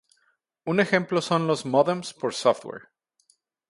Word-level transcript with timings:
Un 0.65 0.79
ejemplo 0.79 1.21
son 1.21 1.45
los 1.45 1.63
módems 1.67 2.15
por 2.15 2.33
software. 2.33 2.89